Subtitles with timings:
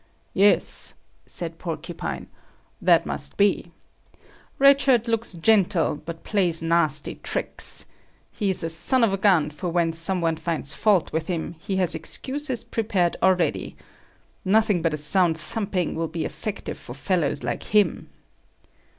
[0.33, 0.95] "Yes,"
[1.27, 2.25] said Porcupine.
[2.81, 3.71] "That must be.
[4.57, 7.85] Red Shirt looks gentle, but plays nasty tricks.
[8.31, 12.63] He is a sonovagun for when some one finds fault with him, he has excuses
[12.63, 13.75] prepared already.
[14.43, 18.09] Nothing but a sound thumping will be effective for fellows like him."